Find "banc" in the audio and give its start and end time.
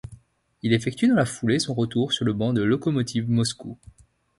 2.33-2.53